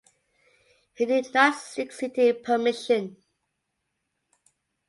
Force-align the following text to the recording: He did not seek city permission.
He 0.95 1.05
did 1.05 1.31
not 1.31 1.59
seek 1.61 1.91
city 1.91 2.33
permission. 2.33 3.17